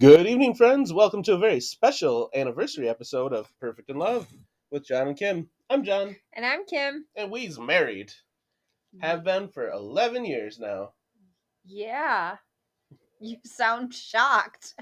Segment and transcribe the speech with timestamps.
[0.00, 0.92] Good evening, friends.
[0.92, 4.26] Welcome to a very special anniversary episode of Perfect in Love
[4.70, 5.48] with John and Kim.
[5.70, 7.06] I'm John, And I'm Kim.
[7.16, 8.12] and we's married.
[9.00, 10.92] Have been for 11 years now.
[11.64, 12.36] Yeah.
[13.20, 14.74] You sound shocked.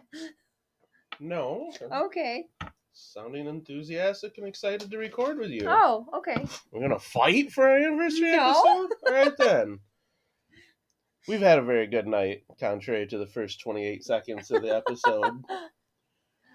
[1.21, 2.47] No, I'm Okay.
[2.93, 5.67] sounding enthusiastic and excited to record with you.
[5.69, 6.45] Oh, okay.
[6.71, 8.51] We're going to fight for our anniversary No.
[8.51, 8.91] episode?
[9.07, 9.79] All right, then.
[11.29, 15.43] We've had a very good night, contrary to the first 28 seconds of the episode.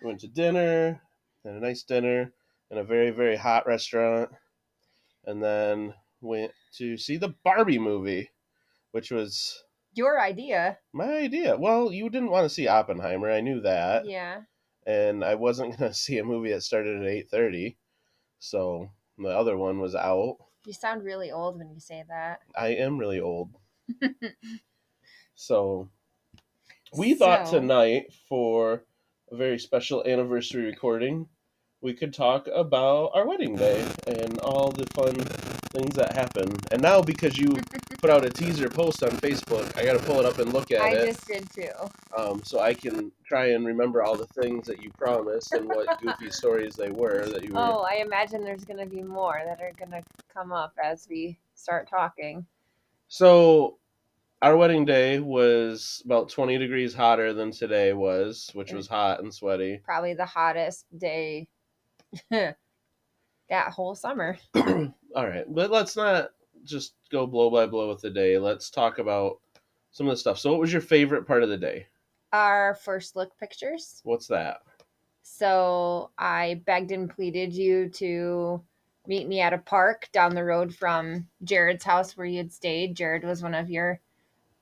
[0.02, 1.02] We went to dinner,
[1.44, 2.31] had a nice dinner
[2.70, 4.30] in a very, very hot restaurant,
[5.25, 8.30] and then went to see the Barbie movie,
[8.91, 9.63] which was
[9.94, 10.77] Your idea.
[10.94, 11.58] my idea.
[11.58, 14.41] Well, you didn't want to see Oppenheimer, I knew that, Yeah.
[14.86, 17.75] and I wasn't going to see a movie that started at 8:30,
[18.38, 20.38] so the other one was out.
[20.67, 22.41] You sound really old when you say that.
[22.55, 23.49] I am really old,
[25.36, 25.90] so
[26.95, 28.84] we thought So- tonight for
[29.32, 31.28] a very special anniversary recording
[31.80, 36.81] we could talk about our wedding day and all the fun things that happened and
[36.81, 37.50] now because you
[38.02, 40.81] put out a teaser post on facebook i gotta pull it up and look at
[40.81, 41.70] I it I just did too.
[42.17, 46.00] um, so i can try and remember all the things that you promised and what
[46.02, 49.42] goofy stories they were that you were Oh, I imagine there's going to be more
[49.45, 50.02] that are going to
[50.33, 52.45] come up as we start talking.
[53.08, 53.78] so
[54.41, 58.75] our wedding day was about 20 degrees hotter than today was which mm.
[58.75, 61.47] was hot and sweaty Probably the hottest day
[63.49, 64.38] that whole summer.
[64.55, 66.30] All right, but let's not
[66.63, 68.38] just go blow by blow with the day.
[68.38, 69.39] Let's talk about
[69.91, 70.39] some of the stuff.
[70.39, 71.88] So, what was your favorite part of the day?
[72.33, 74.02] Our first look pictures.
[74.03, 74.61] What's that?
[75.23, 78.61] So I begged and pleaded you to
[79.08, 82.95] meet me at a park down the road from Jared's house where you had stayed.
[82.95, 83.99] Jared was one of your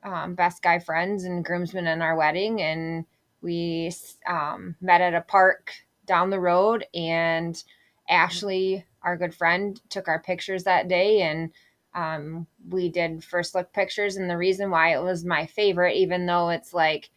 [0.05, 3.05] um, best guy friends and groomsmen in our wedding, and
[3.41, 3.91] we
[4.27, 5.73] um, met at a park
[6.05, 6.85] down the road.
[6.93, 7.61] And
[8.09, 11.51] Ashley, our good friend, took our pictures that day, and
[11.95, 14.15] um, we did first look pictures.
[14.17, 17.09] And the reason why it was my favorite, even though it's like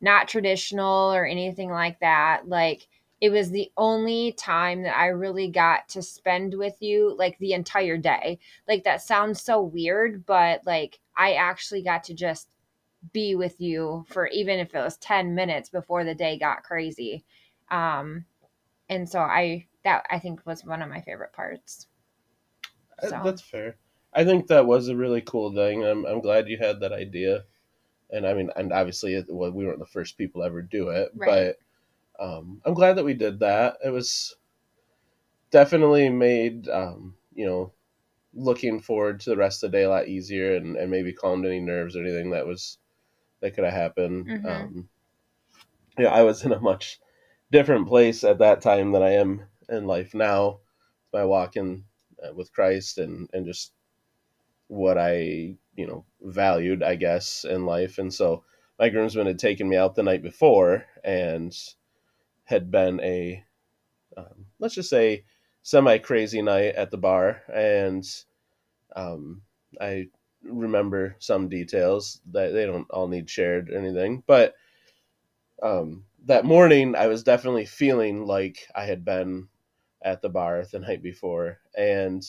[0.00, 2.86] not traditional or anything like that, like
[3.20, 7.52] it was the only time that I really got to spend with you like the
[7.54, 8.38] entire day.
[8.68, 12.48] Like that sounds so weird, but like I actually got to just
[13.12, 17.24] be with you for even if it was 10 minutes before the day got crazy.
[17.70, 18.26] Um
[18.88, 21.86] and so I that I think was one of my favorite parts.
[23.02, 23.20] Uh, So.
[23.22, 23.76] That's fair.
[24.12, 25.84] I think that was a really cool thing.
[25.84, 27.44] I'm I'm glad you had that idea,
[28.10, 30.90] and I mean, and obviously, it, well, we weren't the first people to ever do
[30.90, 31.50] it, Right.
[31.56, 31.58] but
[32.18, 33.78] um, I'm glad that we did that.
[33.84, 34.34] It was
[35.50, 37.72] definitely made um, you know
[38.34, 41.46] looking forward to the rest of the day a lot easier, and, and maybe calmed
[41.46, 42.78] any nerves or anything that was
[43.40, 44.26] that could have happened.
[44.26, 44.46] Mhm.
[44.46, 44.88] Um,
[45.98, 47.00] yeah, I was in a much
[47.50, 50.60] different place at that time than I am in life now.
[51.12, 51.84] My walking
[52.22, 53.72] uh, with Christ and and just
[54.68, 57.98] what I you know valued, I guess, in life.
[57.98, 58.44] And so
[58.78, 61.56] my groomsmen had taken me out the night before and
[62.46, 63.44] had been a
[64.16, 65.24] um, let's just say
[65.62, 68.04] semi crazy night at the bar, and
[68.96, 69.42] um,
[69.80, 70.08] I
[70.42, 74.54] remember some details that they don't all need shared or anything, but
[75.62, 79.48] um, that morning I was definitely feeling like I had been
[80.02, 82.22] at the bar the night before, and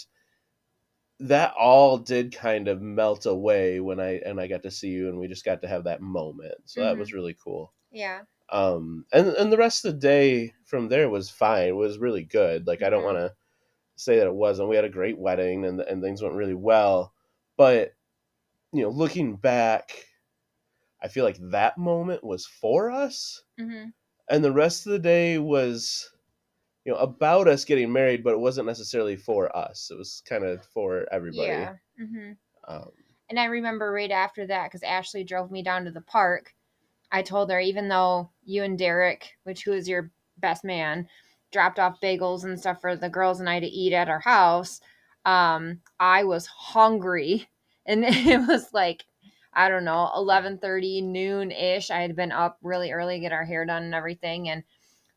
[1.20, 5.10] that all did kind of melt away when I and I got to see you,
[5.10, 6.56] and we just got to have that moment.
[6.66, 7.00] So that Mhm.
[7.00, 7.74] was really cool.
[7.92, 8.24] Yeah.
[8.50, 11.70] Um, and and the rest of the day from there was fine.
[11.70, 12.68] It was really good.
[12.68, 13.06] Like I don't Mhm.
[13.06, 13.36] want to
[13.98, 14.70] say that it wasn't.
[14.70, 17.14] We had a great wedding, and and things went really well.
[17.58, 17.96] But
[18.74, 20.08] you know, looking back,
[21.02, 23.94] I feel like that moment was for us Mhm.
[24.30, 26.12] and the rest of the day was
[26.86, 30.44] you know about us getting married but it wasn't necessarily for us it was kind
[30.46, 31.78] of for everybody Yeah.
[32.00, 32.38] Mhm.
[32.68, 32.92] um,
[33.30, 36.56] And I remember right after that, because Ashley drove me down to the park,
[37.12, 41.08] I told her, even though you and Derek, which who is your best man,
[41.52, 44.82] dropped off bagels and stuff for the girls and I to eat at our house,
[45.26, 47.48] um, I was hungry.
[47.90, 49.06] And it was like,
[49.54, 51.90] I don't know, 11.30, noon-ish.
[51.90, 54.50] I had been up really early, get our hair done and everything.
[54.50, 54.64] And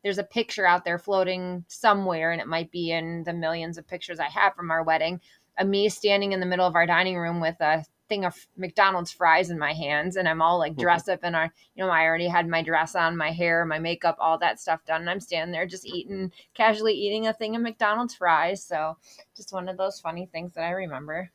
[0.03, 3.89] there's a picture out there floating somewhere, and it might be in the millions of
[3.89, 5.19] pictures I have from our wedding
[5.57, 9.11] of me standing in the middle of our dining room with a thing of McDonald's
[9.11, 10.81] fries in my hands and I'm all like mm-hmm.
[10.81, 13.79] dressed up in our you know I already had my dress on my hair my
[13.79, 17.55] makeup all that stuff done and I'm standing there just eating casually eating a thing
[17.55, 18.97] of McDonald's fries so
[19.37, 21.31] just one of those funny things that I remember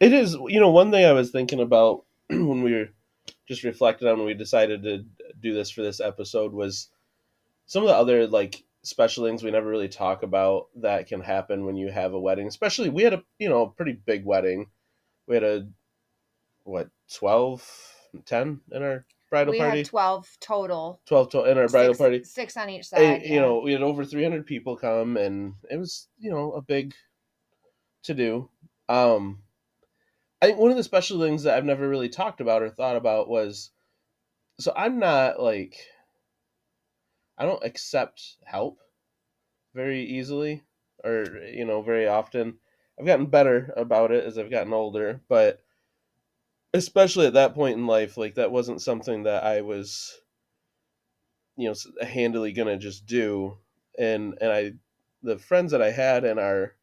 [0.00, 2.88] it is you know one thing i was thinking about when we were
[3.46, 5.04] just reflected on when we decided to
[5.40, 6.88] do this for this episode was
[7.66, 11.66] some of the other like special things we never really talk about that can happen
[11.66, 12.46] when you have a wedding.
[12.46, 14.66] Especially we had a you know pretty big wedding.
[15.28, 15.68] We had a
[16.64, 17.94] what 12,
[18.24, 19.78] 10 in our bridal we party.
[19.78, 21.00] had 12 total.
[21.06, 22.24] 12 to, in our bridal six, party.
[22.24, 23.00] Six on each side.
[23.00, 26.62] And, you know, we had over 300 people come and it was, you know, a
[26.62, 26.94] big
[28.04, 28.48] to do.
[28.88, 29.42] Um,
[30.40, 32.96] I think one of the special things that I've never really talked about or thought
[32.96, 33.70] about was
[34.60, 35.78] so I'm not like,
[37.36, 38.78] I don't accept help
[39.74, 40.62] very easily
[41.04, 42.58] or, you know, very often.
[42.98, 45.62] I've gotten better about it as I've gotten older, but
[46.74, 50.20] especially at that point in life, like that wasn't something that I was,
[51.56, 51.74] you know,
[52.06, 53.58] handily gonna just do.
[53.98, 54.72] And and I,
[55.22, 56.74] the friends that I had in our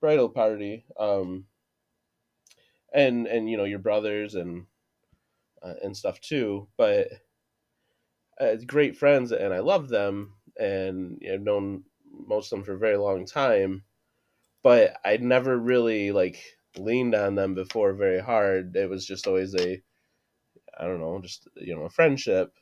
[0.00, 1.46] bridal party, um,
[2.92, 4.66] and and you know your brothers and
[5.62, 7.08] uh, and stuff too, but
[8.40, 11.84] uh, great friends, and I love them, and I've known
[12.26, 13.84] most of them for a very long time,
[14.68, 18.76] but I'd never really like leaned on them before very hard.
[18.76, 19.82] It was just always a,
[20.78, 22.54] I don't know, just you know, a friendship.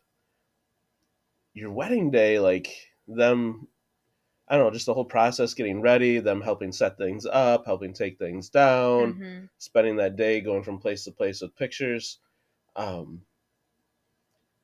[1.54, 3.66] Your wedding day, like them,
[4.48, 7.92] I don't know, just the whole process, getting ready, them helping set things up, helping
[7.94, 9.48] take things down, Mhm.
[9.58, 12.20] spending that day going from place to place with pictures.
[12.76, 13.26] Um,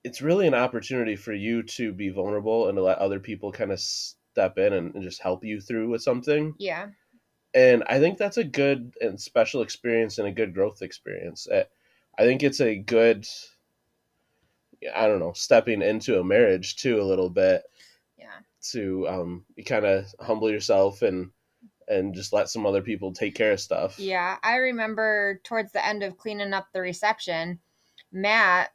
[0.04, 3.70] it's really an opportunity for you to be vulnerable and to let other people kind
[3.72, 6.92] of step in and, and just help you through with something Yeah.
[7.54, 11.46] And I think that's a good and special experience and a good growth experience.
[11.50, 13.26] I think it's a good,
[14.94, 17.62] I don't know, stepping into a marriage too a little bit
[18.18, 18.38] Yeah.
[18.72, 21.30] to um, you kind of humble yourself and
[21.88, 23.98] and just let some other people take care of stuff.
[23.98, 24.38] Yeah.
[24.42, 27.58] I remember towards the end of cleaning up the reception,
[28.12, 28.70] Matt,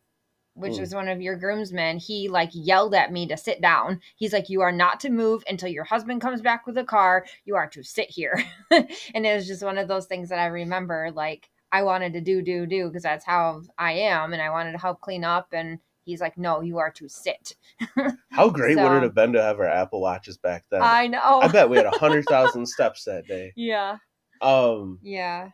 [0.57, 0.79] which Mm.
[0.81, 4.01] was one of your groomsmen, he like yelled at me to sit down.
[4.15, 7.25] He's like, You are not to move until your husband comes back with a car.
[7.45, 8.43] You are to sit here.
[8.71, 12.21] and it was just one of those things that I remember like I wanted to
[12.21, 14.33] do, do, do, because that's how I am.
[14.33, 15.49] And I wanted to help clean up.
[15.51, 17.55] And he's like, No, you are to sit.
[18.31, 20.81] How great would it have been to have our Apple Watches back then?
[20.81, 21.41] I know.
[21.41, 23.51] I bet we had a hundred thousand steps that day.
[23.55, 23.97] Yeah.
[24.41, 25.49] Um, Yeah.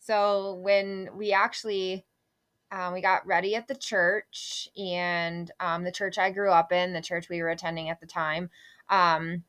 [0.00, 2.06] So when we actually
[2.72, 6.92] um, we got ready at the church and um, the church I grew up in,
[6.92, 8.50] the church we were attending at the time,
[8.88, 9.44] um,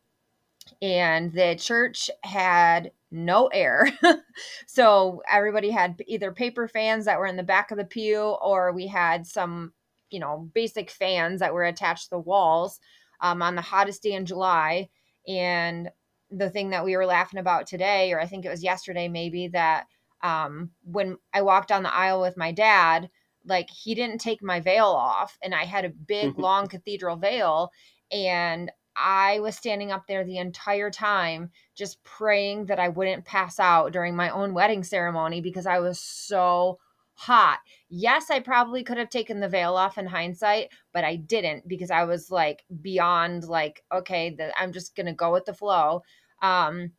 [0.81, 3.87] and the church had no air.
[4.67, 8.71] so everybody had either paper fans that were in the back of the pew, or
[8.71, 9.73] we had some,
[10.09, 12.79] you know, basic fans that were attached to the walls
[13.19, 14.89] um, on the hottest day in July.
[15.27, 15.89] And
[16.31, 19.49] the thing that we were laughing about today, or I think it was yesterday, maybe
[19.49, 19.87] that
[20.23, 23.09] um, when I walked down the aisle with my dad,
[23.45, 27.71] like he didn't take my veil off, and I had a big long cathedral veil,
[28.11, 33.59] and I was standing up there the entire time just praying that I wouldn't pass
[33.59, 36.77] out during my own wedding ceremony because I was so
[37.13, 37.59] hot.
[37.89, 41.91] Yes, I probably could have taken the veil off in hindsight, but I didn't because
[41.91, 46.01] I was like beyond like okay, the, I'm just to go with the flow.
[46.41, 46.93] Um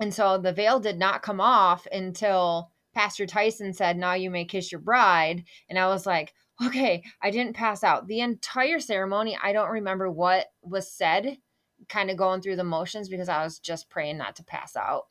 [0.00, 4.44] and so the veil did not come off until Pastor Tyson said, "Now you may
[4.44, 6.32] kiss your bride." And I was like,
[6.64, 8.06] okay, I didn't pass out.
[8.06, 11.36] The entire ceremony, I don't remember what was said,
[11.90, 15.04] kind of going through the motions because I was just praying not to pass out.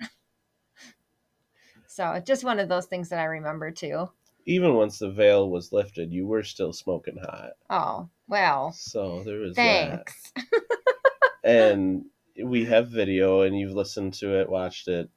[1.88, 4.10] so just one of those things that I remember too.
[4.48, 7.52] even once the veil was lifted, you were still smoking hot.
[7.70, 10.08] Oh, well, So there was that.
[10.10, 10.34] thanks.
[11.44, 12.06] and
[12.44, 15.10] we have video and you've listened to it watched it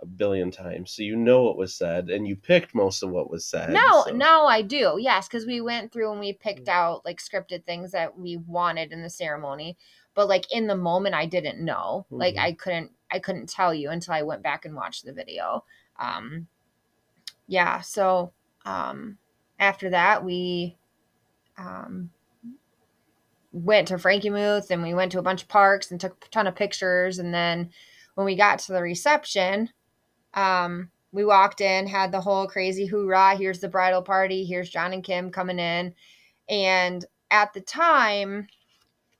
[0.00, 3.30] a billion times so you know what was said and you picked most of what
[3.30, 4.96] was said No, so- no, I do.
[4.98, 8.90] Yes, because we went through and we picked out like scripted things that we wanted
[8.92, 9.76] in the ceremony.
[10.14, 12.06] But like in the moment, I didn't know.
[12.10, 12.40] Like Mhm.
[12.40, 15.64] I couldn't, I couldn't tell you until I went back and watched the video.
[15.98, 16.48] Um,
[17.46, 17.80] yeah.
[17.80, 18.32] So
[18.64, 19.18] um,
[19.58, 20.76] after that, we
[21.56, 22.10] um,
[23.52, 26.46] went to Frankenmuth and we went to a bunch of parks and took a ton
[26.46, 27.18] of pictures.
[27.18, 27.70] And then
[28.14, 29.70] when we got to the reception,
[30.34, 33.36] um, we walked in, had the whole crazy hoorah.
[33.36, 34.44] Here's the bridal party.
[34.44, 35.94] Here's John and Kim coming in.
[36.48, 38.46] And at the time,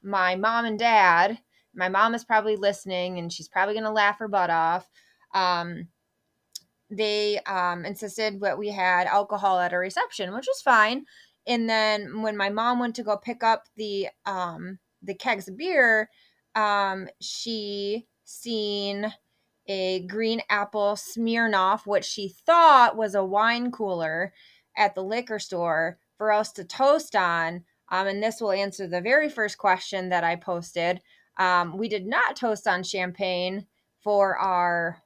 [0.03, 1.39] my mom and dad,
[1.75, 4.89] my mom is probably listening and she's probably going to laugh her butt off.
[5.35, 5.89] Um,
[6.91, 11.07] they um, insisted that we had alcohol at a reception, which was fine.
[11.47, 15.57] And then when my mom went to go pick up the um, the kegs of
[15.57, 16.11] beer,
[16.55, 19.13] um, she seen
[19.67, 24.33] a green apple Smirnoff, what she thought was a wine cooler
[24.77, 29.01] at the liquor store for us to toast on Um, and this will answer the
[29.03, 31.01] very first question that I posted.
[31.39, 33.67] Um, we did not toast on champagne
[34.03, 35.03] for our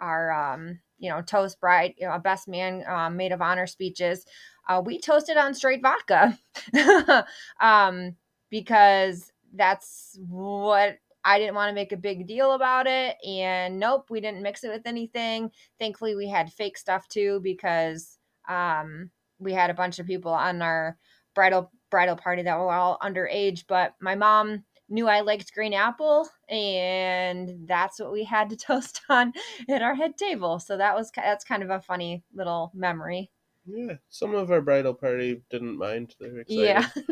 [0.00, 4.24] our um, you know toast bride, you know, best man uh, maid of honor speeches.
[4.68, 6.38] Uh, we toasted on straight vodka
[7.60, 8.14] um,
[8.50, 13.16] because that's what I didn't want to make a big deal about it.
[13.26, 15.50] And nope, we didn't mix it with anything.
[15.78, 20.62] Thankfully, we had fake stuff too because um, we had a bunch of people on
[20.62, 20.96] our
[21.34, 23.64] bridal bridal party that were all underage.
[23.68, 29.00] But my mom knew I liked green apple, and that's what we had to toast
[29.08, 29.32] on
[29.68, 30.58] at our head table.
[30.58, 33.30] So that was that's kind of a funny little memory.
[33.70, 36.14] Yeah, some of our bridal party didn't mind.
[36.20, 36.86] They were excited.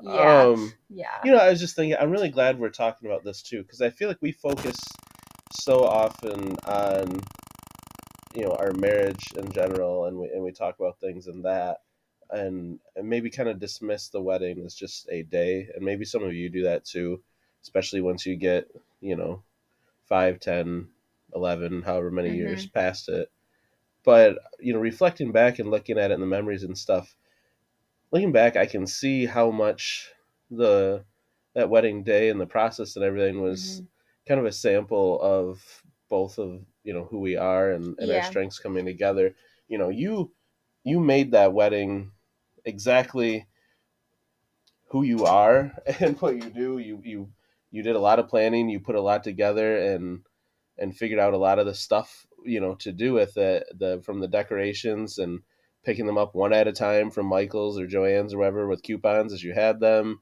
[0.02, 1.20] yeah, Um, yeah.
[1.24, 1.96] you know, I was just thinking.
[1.98, 4.76] I'm really glad we're talking about this too, because I feel like we focus
[5.52, 7.20] so often on,
[8.34, 11.78] you know, our marriage in general, and we and we talk about things in that,
[12.30, 16.24] and and maybe kind of dismiss the wedding as just a day, and maybe some
[16.24, 17.22] of you do that too,
[17.62, 18.68] especially once you get,
[19.00, 19.42] you know,
[20.08, 20.88] five, ten,
[21.34, 23.30] eleven, however many years past it.
[24.04, 27.16] But you know, reflecting back and looking at it in the memories and stuff,
[28.12, 30.12] looking back, I can see how much
[30.50, 31.04] the
[31.54, 33.88] that wedding day and the process and everything was Mhm.
[34.26, 38.22] kind of a sample of both of you know who we are and, and our
[38.22, 39.34] strengths coming together.
[39.68, 40.34] You know, you
[40.84, 42.12] you made that wedding
[42.64, 43.46] exactly
[44.88, 46.78] who you are and what you do.
[46.78, 47.32] You you
[47.70, 48.68] you did a lot of planning.
[48.68, 50.26] You put a lot together and
[50.78, 53.66] and figured out a lot of the stuff you know to do with it.
[53.78, 55.40] The from the decorations and
[55.84, 59.32] picking them up one at a time from Michaels or Joann's or wherever with coupons
[59.32, 60.20] as you had them,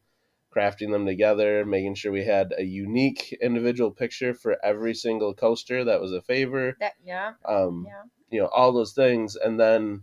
[0.54, 5.84] crafting them together, making sure we had a unique individual picture for every single coaster
[5.84, 6.76] that was a favor.
[6.80, 8.02] That yeah, Um, yeah.
[8.30, 10.02] you know all those things and then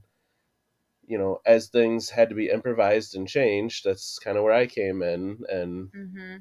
[1.08, 4.66] you know as things had to be improvised and changed that's kind of where i
[4.66, 6.38] came in and Mm-hmm.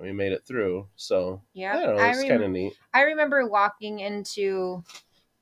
[0.00, 1.74] we made it through so Yeah.
[1.76, 4.82] i know I it's rem- kind of neat I remember walking into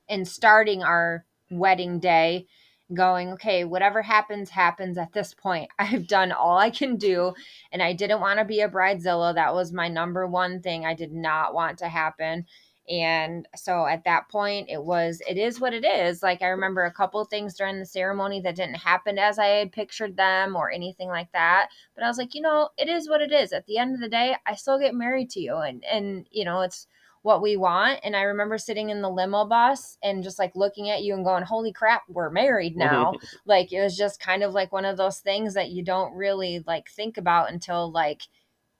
[0.09, 2.47] and starting our wedding day
[2.93, 5.69] going, okay, whatever happens, happens at this point.
[5.79, 7.33] I've done all I can do.
[7.71, 9.35] And I didn't want to be a bridezilla.
[9.35, 12.45] That was my number one thing I did not want to happen.
[12.89, 16.23] And so at that point, it was, it is what it is.
[16.23, 19.73] Like I remember a couple things during the ceremony that didn't happen as I had
[19.73, 21.67] pictured them or anything like that.
[21.95, 23.51] But I was like, you know, it is what it is.
[23.51, 25.57] At the end of the day, I still get married to you.
[25.57, 26.87] And, and, you know, it's,
[27.27, 27.99] what we want.
[28.03, 31.25] And I remember sitting in the limo bus and just like looking at you and
[31.25, 33.17] going, Holy crap, we're married now.
[33.45, 36.63] like it was just kind of like one of those things that you don't really
[36.65, 38.21] like think about until like,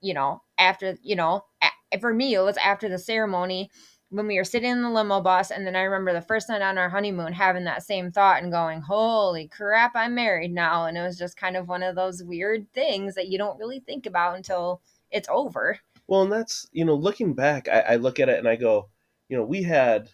[0.02, 3.70] you know, after, you know, a- for me, it was after the ceremony
[4.10, 5.52] when we were sitting in the limo bus.
[5.52, 8.52] And then I remember the first night on our honeymoon having that same thought and
[8.52, 10.86] going, Holy crap, I'm married now.
[10.86, 13.82] And it was just kind of one of those weird things that you don't really
[13.82, 15.80] think about until it's over.
[16.08, 18.90] Well and that's you know looking back I, I look at it and i go
[19.30, 20.10] you know we had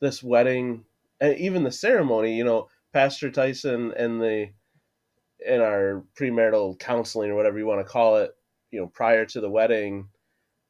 [0.00, 0.84] this wedding
[1.20, 4.50] and even the ceremony you know pastor tyson and the
[5.44, 8.32] in our premarital counseling or whatever you want to call it
[8.70, 10.08] you know prior to the wedding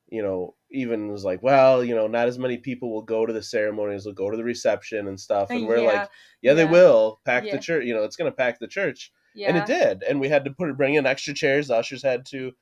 [0.08, 3.32] you know even was like well you know not as many people will go to
[3.32, 5.50] the ceremonies will go to the reception and stuff.
[5.50, 6.10] And we're Yeah, like
[6.42, 7.56] yeah, they will pack Yeah.
[7.56, 9.12] the church you know it's going to pack the church.
[9.34, 9.48] Yeah.
[9.48, 10.02] and it did.
[10.02, 11.68] And we had to put bring in extra chairs.
[11.68, 12.52] The ushers had to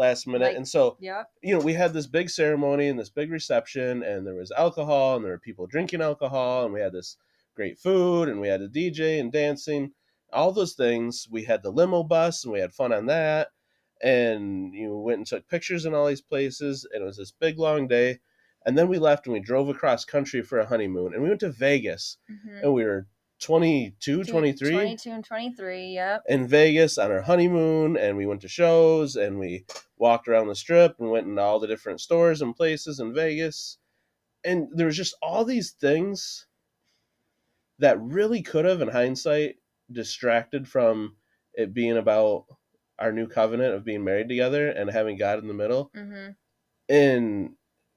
[0.00, 0.46] last minute.
[0.48, 1.30] Like- and so Yep.
[1.42, 5.14] you know we had this big ceremony and this big reception and there was alcohol
[5.16, 7.16] and there were people drinking alcohol and we had this
[7.54, 9.92] great food and we had a dj and dancing.
[10.32, 13.48] All those things we had the limo bus and we had fun on that.
[14.02, 17.32] And you know, went and took pictures in all these places and it was this
[17.32, 18.18] big long day.
[18.66, 21.12] And then we left and we drove across country for a honeymoon.
[21.14, 22.62] And we went to vegas Mhm.
[22.62, 23.06] and we were
[23.40, 25.94] 22 23 22 and 23.
[25.94, 26.22] Yep.
[26.28, 29.64] in Vegas on our honeymoon, and we went to shows and we
[29.98, 33.78] walked around the strip and went into all the different stores and places in Vegas.
[34.44, 36.46] And there was just all these things
[37.78, 39.56] that really could have, in hindsight,
[39.90, 41.16] distracted from
[41.54, 42.44] it being about
[42.98, 45.90] our new covenant of being married together and having God in the middle.
[45.96, 46.30] Mm-hmm.
[46.88, 47.50] And,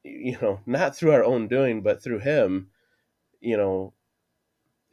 [0.04, 2.70] you know, not through our own doing, but through Him,
[3.42, 3.94] you know,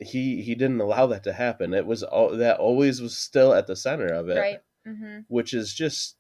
[0.00, 1.74] he he didn't allow that to happen.
[1.74, 4.60] It was all that always was still at the center of it Right.
[4.86, 5.20] Mm-hmm.
[5.28, 6.16] which is just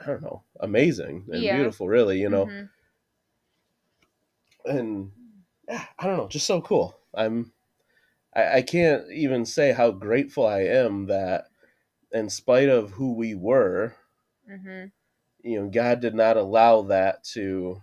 [0.00, 1.56] I don't know, amazing and Yeah.
[1.56, 2.46] beautiful, really, you know.
[2.46, 2.70] Mhm.
[4.64, 5.12] And
[5.68, 6.98] yeah, I don't know, just so cool.
[7.14, 7.52] I'm
[8.34, 11.46] I, I can't even say how grateful I am that
[12.12, 13.96] in spite of who we were,
[14.50, 14.86] Mm-hmm.
[15.42, 17.82] you know, God did not allow that to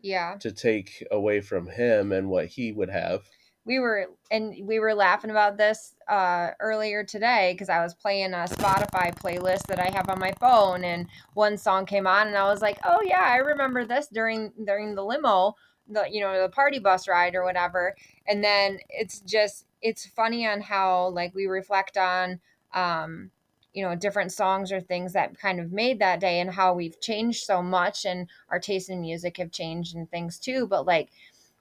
[0.00, 0.36] Yeah.
[0.38, 3.24] to take away from him and what he would have.
[3.64, 8.32] We were and we were laughing about this uh earlier today because I was playing
[8.34, 12.36] a Spotify playlist that I have on my phone and one song came on and
[12.36, 15.54] I was like, "Oh yeah, I remember this during during the limo,
[15.88, 17.94] the you know, the party bus ride or whatever."
[18.26, 22.40] And then it's just it's funny on how like we reflect on
[22.74, 23.30] um
[23.72, 27.00] you know different songs or things that kind of made that day and how we've
[27.00, 31.10] changed so much and our taste in music have changed and things too but like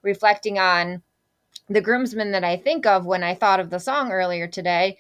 [0.04, 1.02] reflecting on
[1.70, 4.98] the groomsmen that I think of when I thought of the song earlier today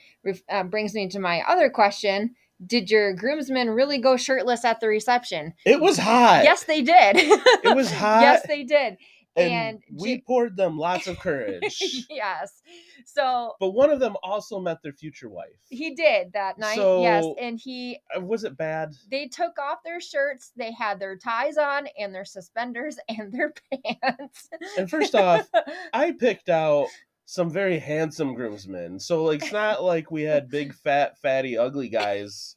[0.49, 2.35] uh, brings me to my other question.
[2.65, 5.53] Did your groomsmen really go shirtless at the reception?
[5.65, 6.41] It was hot.
[6.43, 7.17] Yes, they did.
[7.17, 8.21] It was hot.
[8.21, 8.97] yes, they did.
[9.35, 11.81] And, and we J- poured them lots of courage.
[12.09, 12.61] yes.
[13.05, 15.49] So but one of them also met their future wife.
[15.69, 16.77] he did that night.
[16.77, 18.93] yes, and he Uh, Was it bad?
[19.09, 23.53] they took off their shirts, they had their ties on and their suspenders and their
[23.71, 24.49] pants.
[24.77, 25.49] And first off,
[25.93, 26.87] I picked out
[27.25, 28.99] some very handsome groomsmen.
[28.99, 32.53] So like it's not like we had big fat fatty ugly guys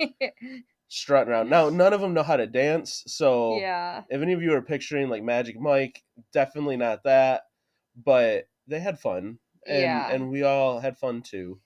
[0.88, 1.50] strutting around.
[1.50, 3.02] Now none of them know how to dance.
[3.06, 4.02] So yeah.
[4.08, 6.02] if any of you are picturing like Magic Mike,
[6.32, 7.42] definitely not that.
[7.96, 9.38] But they had fun.
[9.66, 10.10] And Yeah.
[10.10, 11.60] and we all had fun too.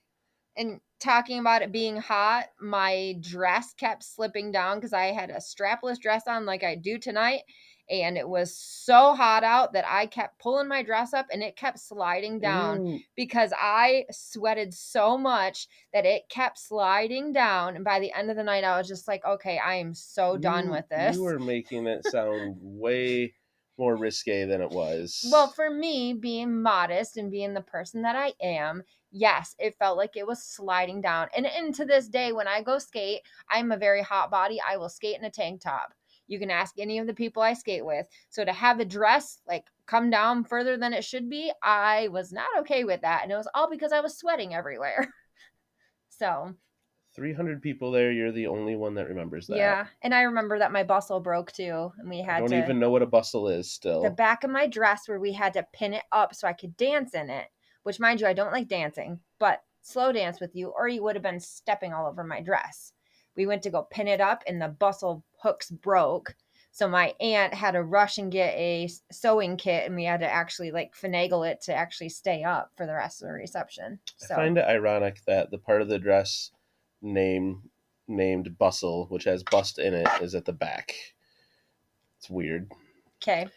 [0.57, 5.37] and talking about it being hot, my dress kept slipping down because I had a
[5.37, 7.41] strapless dress on like I do tonight.
[7.91, 11.57] And it was so hot out that I kept pulling my dress up and it
[11.57, 17.75] kept sliding down Ooh, because I sweated so much that it kept sliding down.
[17.75, 20.37] And by the end of the night, I was just like, okay, I am so
[20.37, 21.17] done you- with this.
[21.17, 23.33] You were making it sound way
[23.77, 25.21] more risque than it was.
[25.29, 29.97] Well, for me, being modest and being the person that I am, yes, it felt
[29.97, 31.27] like it was sliding down.
[31.35, 34.59] And, and to this day, when I go skate, I'm a very hot body.
[34.65, 35.93] I will skate in a tank top.
[36.27, 38.05] You can ask any of the people I skate with.
[38.29, 42.31] So to have the dress like come down further than it should be, I was
[42.31, 43.23] not okay with that.
[43.23, 45.13] And it was all because I was sweating everywhere.
[46.09, 46.55] so
[47.15, 49.57] 300 people there, you're the only one that remembers that.
[49.57, 49.85] yeah.
[50.01, 51.91] And I remember that my bustle broke too.
[51.97, 54.01] And we had I don't to even know what a bustle is still.
[54.01, 56.77] the back of my dress where we had to pin it up so I could
[56.77, 57.47] dance in it.
[57.83, 61.15] Which, mind you, I don't like dancing, but slow dance with you, or you would
[61.15, 62.93] have been stepping all over my dress.
[63.35, 66.35] We went to go pin it up, and the bustle hooks broke.
[66.73, 70.31] So my aunt had to rush and get a sewing kit, and we had to
[70.31, 73.99] actually like finagle it to actually stay up for the rest of the reception.
[74.17, 76.51] So I find it ironic that the part of the dress
[77.01, 77.63] name
[78.07, 80.95] named bustle, which has bust in it, is at the back.
[82.17, 82.71] It's weird.
[83.21, 83.47] okay,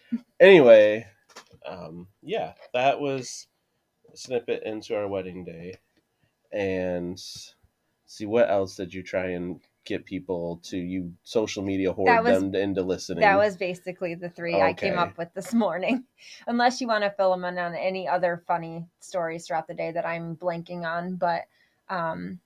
[0.40, 1.06] Anyway,
[1.66, 3.46] um, yeah, that was
[4.12, 5.74] a snippet into our wedding day.
[6.52, 7.20] And
[8.06, 12.40] see what else did you try and get people to you social media hoard was-
[12.40, 13.20] them into listening?
[13.20, 16.04] that was basically the three I came up with this morning.
[16.46, 19.92] Unless you want to fill them in on any other funny stories throughout the day
[19.92, 21.42] that I'm blanking on, but
[21.88, 22.40] um,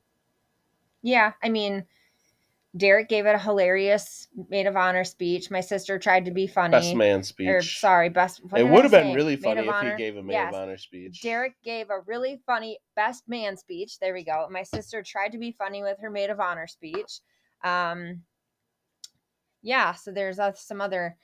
[1.03, 1.85] yeah, I mean,
[2.79, 5.51] Derek gave it a hilarious maid of honor speech.
[5.51, 6.73] My sister tried to be funny.
[6.73, 7.49] best man speech.
[7.49, 8.41] Or sorry, best.
[8.57, 9.15] it would I have been say?
[9.15, 9.91] really funny if honor?
[9.93, 10.55] he gave a maid Yes.
[10.55, 11.21] of honor speech.
[11.23, 13.99] Derek gave a really funny best man speech.
[13.99, 14.47] There we go.
[14.51, 17.21] My sister tried to be funny with her maid of honor speech.
[17.65, 18.23] Um,
[19.63, 21.17] yeah, so there's uh, some other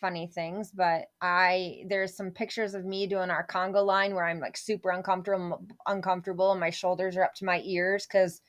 [0.00, 4.40] funny things, but I there's some pictures of me doing our conga line where I'm
[4.40, 8.40] like super uncomfortable, uncomfortable, and my shoulders are up to my ears because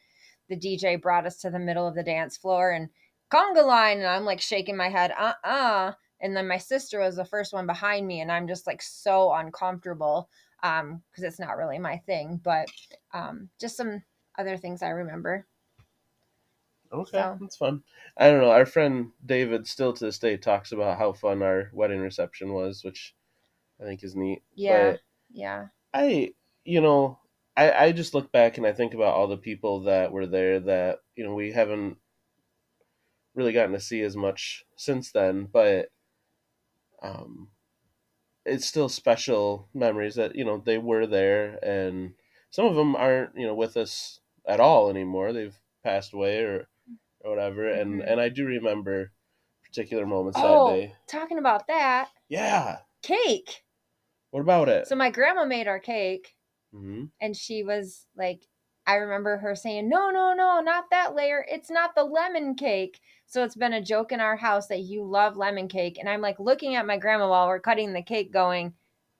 [0.51, 2.89] the DJ brought us to the middle of the dance floor and
[3.31, 7.15] conga line, and I'm like shaking my head, uh uh And then my sister was
[7.15, 10.29] the first one behind me, and I'm just like so uncomfortable
[10.63, 12.67] um because it's not really my thing but
[13.13, 14.03] um just some
[14.37, 15.47] other things i remember
[16.93, 17.83] Okay, So- that's fun.
[18.17, 18.51] I don't know.
[18.51, 22.83] Our friend David still to this day talks about how fun our wedding reception was,
[22.83, 23.15] which
[23.81, 24.43] I think is neat.
[24.55, 24.91] Yeah.
[24.91, 26.33] But yeah I,
[26.65, 27.17] you know,
[27.57, 30.59] I, I just look back and I think about all the people that were there
[30.61, 31.97] that, you know, we haven't
[33.33, 35.89] really gotten to see as much since then, but
[37.01, 37.51] um,
[38.45, 42.15] it's still special memories that, you know, they were there and
[42.51, 45.33] some of them aren't, you know, with us at all anymore.
[45.33, 46.69] They've passed away or,
[47.21, 47.67] or whatever.
[47.69, 48.07] And, Mhm.
[48.07, 49.13] and I do remember
[49.63, 50.95] particular moments oh that day.
[51.07, 52.81] talking about that Yeah.
[53.03, 53.63] cake
[54.31, 54.87] What about it?
[54.87, 56.35] so my grandma made our cake
[56.71, 58.47] hmm and she was like
[58.87, 61.45] i remember her saying no no no not that layer.
[61.49, 62.99] It's not the lemon cake.
[63.25, 65.97] So it's been a joke in our house that you love lemon cake.
[65.99, 68.73] And i'm like looking at my grandma while we're cutting the cake going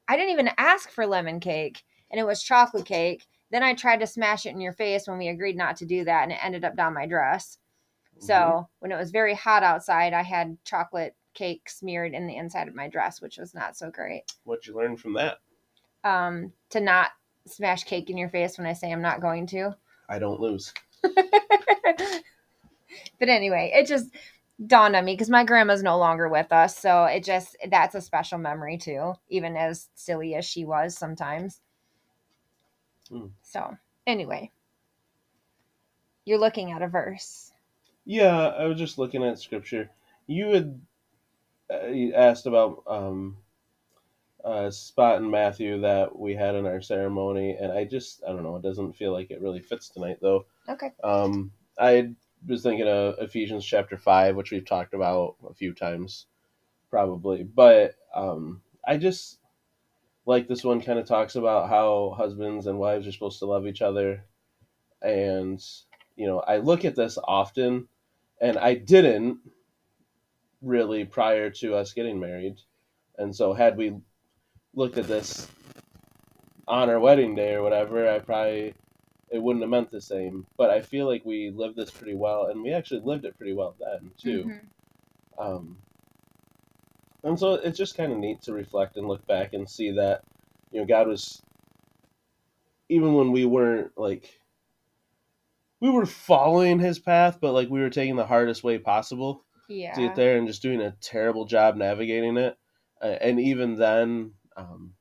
[0.07, 1.83] i didn't even ask for lemon cake.
[2.11, 3.25] And it was chocolate cake.
[3.51, 6.03] Then i tried to smash it in your face when we agreed not to do
[6.05, 7.57] that and it ended up down my dress.
[8.19, 8.61] So Mm-hmm.
[8.79, 12.75] when it was very hot outside i had chocolate cake smeared in the inside of
[12.75, 14.23] my dress which was not so great.
[14.43, 15.39] What'd you learn from that?
[16.03, 17.11] um, to not
[17.47, 19.75] smash cake in your face when I say I'm not going to.
[20.09, 20.73] I don't lose.
[21.03, 21.15] but
[23.21, 24.09] anyway, it just
[24.65, 26.77] dawned on me because my grandma's no longer with us.
[26.77, 31.61] So it just, that's a special memory too, even as silly as she was sometimes.
[33.09, 33.27] Hmm.
[33.41, 33.75] So
[34.05, 34.51] anyway,
[36.25, 37.51] you're looking at a verse.
[38.05, 39.89] Yeah, I was just looking at scripture.
[40.27, 40.81] You had
[41.71, 43.37] uh, asked about um,
[44.43, 48.43] a spot in Matthew that we had in our ceremony, and I just, I don't
[48.43, 50.45] know, it doesn't feel like it really fits tonight, though.
[50.67, 50.91] Okay.
[51.03, 52.11] Um, I
[52.47, 56.25] was thinking of Ephesians chapter 5, which we've talked about a few times,
[56.89, 57.43] probably.
[57.43, 59.39] But um, I just
[60.25, 63.67] like this one kind of talks about how husbands and wives are supposed to love
[63.67, 64.23] each other.
[65.01, 65.63] And,
[66.15, 67.87] you know, I look at this often,
[68.39, 69.39] and I didn't
[70.61, 72.57] really prior to us getting married.
[73.17, 73.95] And so, had we
[74.75, 75.47] looked at this
[76.67, 78.73] on our wedding day or whatever, I probably
[79.29, 80.45] it wouldn't have meant the same.
[80.57, 83.53] But I feel like we lived this pretty well, and we actually lived it pretty
[83.53, 84.43] well then too.
[84.45, 84.61] Mhm.
[85.37, 85.77] Um,
[87.23, 90.23] and so it's just kind of neat to reflect and look back and see that
[90.71, 91.41] you know God was
[92.89, 94.39] even when we weren't like
[95.79, 99.93] we were following His path, but like we were taking the hardest way possible Yeah.
[99.95, 102.57] to get there and just doing a terrible job navigating it.
[103.01, 104.93] Uh, and even then, um,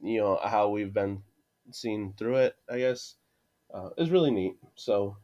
[0.00, 1.22] you know how we've been
[1.70, 2.56] seen through it.
[2.70, 3.16] I guess
[3.72, 4.56] uh, is really neat.
[4.76, 5.16] So,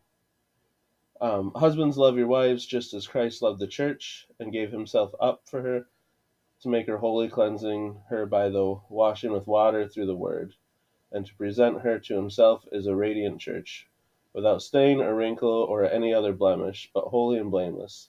[1.21, 5.43] um, husbands love your wives just as Christ loved the church and gave Himself up
[5.45, 5.87] for her
[6.63, 10.55] to make her holy, cleansing her by the washing with water through the Word,
[11.13, 13.87] and to present her to Himself as a radiant church,
[14.33, 18.09] without stain or wrinkle or any other blemish, but holy and blameless.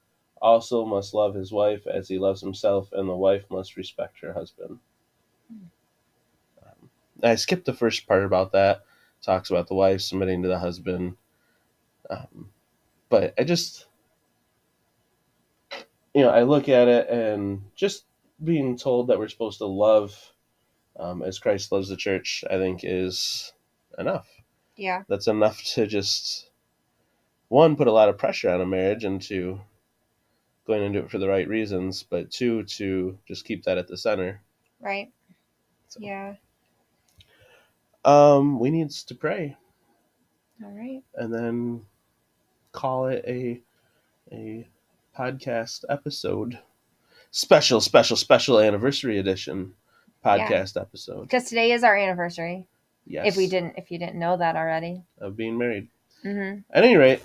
[0.41, 4.33] also must love his wife as he loves himself, and the wife must respect her
[4.33, 4.79] husband.
[6.63, 6.89] Um,
[7.23, 8.83] I skipped the first part about that.
[9.21, 11.15] Talks about the wife submitting to the husband.
[12.09, 12.49] Um,
[13.09, 13.85] but I just,
[16.13, 18.05] you know, I look at it and just
[18.43, 20.33] being told that we're supposed to love
[20.99, 23.53] um, as Christ loves the church, I think is
[23.99, 24.27] enough.
[24.75, 25.03] Yeah.
[25.07, 26.49] That's enough to just,
[27.49, 29.61] one, put a lot of pressure on a marriage and to
[30.65, 33.97] going into it for the right reasons, but two, to just keep that at the
[33.97, 34.41] center.
[34.79, 35.11] Right.
[35.89, 35.99] So.
[36.01, 36.35] Yeah.
[38.03, 39.55] Um, we need to pray
[40.63, 41.03] All right.
[41.15, 41.81] and then
[42.71, 43.61] call it a
[44.31, 44.67] a
[45.17, 46.57] podcast episode.
[47.31, 49.73] Special, special, special anniversary edition
[50.25, 51.23] podcast episode.
[51.23, 52.67] Because today is our anniversary.
[53.05, 53.27] Yes.
[53.27, 55.03] If we didn't, if you didn't know that already.
[55.19, 55.87] of being married.
[56.25, 56.59] Mm-hmm.
[56.71, 57.21] At any rate,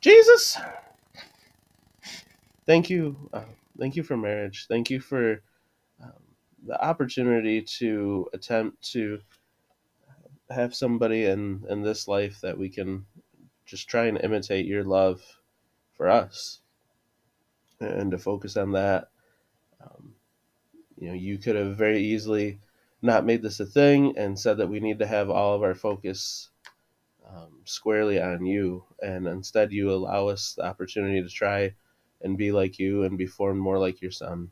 [0.00, 0.58] Jesus,
[2.66, 3.42] thank you, uh,
[3.78, 4.66] thank you for marriage.
[4.68, 5.42] Thank you for
[6.02, 6.12] um,
[6.66, 9.20] the opportunity to attempt to
[10.50, 13.04] have somebody in in this life that we can
[13.64, 15.20] just try and imitate your love
[15.94, 16.60] for us,
[17.80, 19.08] and to focus on that.
[19.80, 20.14] Um,
[20.98, 22.60] you know, you could have very easily
[23.02, 25.74] not made this a thing and said that we need to have all of our
[25.74, 26.48] focus
[27.28, 31.74] um, squarely on you, and instead you allow us the opportunity to try
[32.22, 34.50] and be like you and be formed more like your son.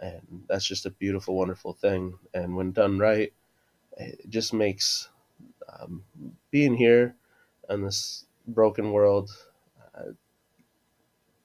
[0.00, 2.18] And that's just a beautiful, wonderful thing.
[2.34, 3.32] And when done right,
[3.96, 5.08] it just makes
[5.68, 6.04] um,
[6.50, 7.14] being here
[7.68, 9.30] in this broken world
[9.96, 10.12] uh,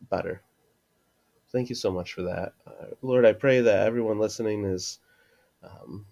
[0.09, 0.41] better.
[1.51, 2.53] Thank you so much for that.
[2.65, 4.99] Uh, Lord, I pray that everyone listening is
[5.63, 6.05] um,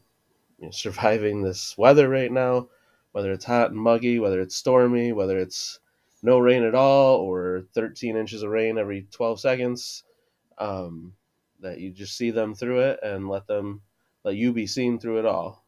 [0.59, 2.67] you know, surviving this weather right now
[3.15, 5.79] whether it's hot and muggy, whether it's stormy, whether it's
[6.25, 10.03] no rain at all, or 13 inches of rain every 12 seconds,
[10.57, 11.13] um,
[11.59, 13.81] that you just see them through it and let them,
[14.23, 15.65] let you be seen through it all,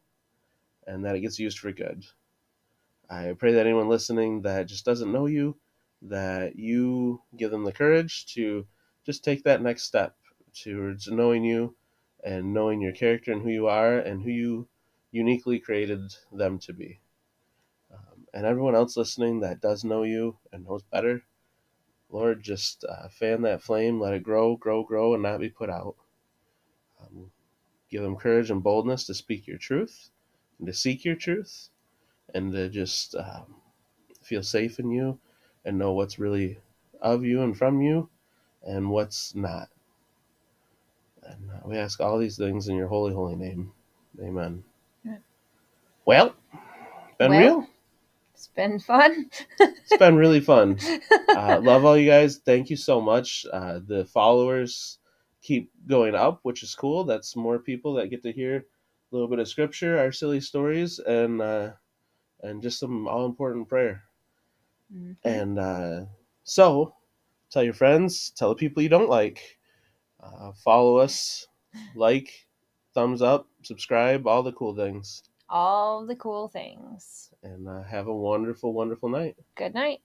[0.88, 2.04] and that it gets used for good.
[3.10, 5.58] I pray that anyone listening that just doesn't know you,
[6.02, 8.66] that you give them the courage to
[9.06, 10.16] just take that next step
[10.54, 11.76] towards knowing you
[12.24, 14.68] and knowing your character and who you are and who you
[15.12, 16.02] uniquely created
[16.34, 17.00] them to be
[18.38, 21.24] and everyone else listening that does know you and knows better,
[22.12, 25.72] Lord, just uh, fan that flame, let it grow, grow, grow, and not be put
[25.72, 25.96] out.
[27.02, 27.32] Um,
[27.90, 30.12] give them courage and boldness to speak your truth,
[30.60, 31.70] and to seek your truth
[32.36, 33.56] and to just um,
[34.22, 35.18] feel safe in you
[35.66, 36.60] and know what's really
[37.02, 38.08] of you and from you
[38.62, 39.70] and what's not.
[41.24, 43.72] And uh, we ask all these things in your holy, holy name.
[44.22, 44.64] Amen.
[46.06, 46.36] Well,
[47.18, 47.68] been Well, real.
[48.38, 49.32] It's been fun.
[49.60, 50.78] It's been really fun.
[51.34, 52.38] Uh, love all you guys.
[52.38, 53.46] Thank you so much.
[53.54, 55.00] Uh, the followers
[55.42, 57.04] keep going up, which is cool.
[57.04, 58.64] That's more people that get to hear a
[59.16, 61.72] little bit of scripture, our silly stories, and uh,
[62.42, 64.04] and just some all important prayer.
[64.94, 65.18] Mhm.
[65.24, 66.06] And uh,
[66.44, 66.96] so,
[67.52, 69.60] tell your friends, tell the people you don't like,
[70.22, 71.48] uh, follow us,
[71.96, 72.48] like,
[72.94, 75.24] thumbs up, subscribe, all the cool things.
[75.50, 77.30] All the cool things.
[77.44, 79.36] And uh, have a wonderful, wonderful night.
[79.56, 80.02] Good night.